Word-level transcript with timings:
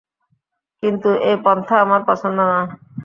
কিন্তু 0.83 1.09
এ 1.23 1.33
পন্থা 1.45 1.75
আমার 1.81 2.01
পছন্দ 2.09 2.37
নয়। 2.49 2.67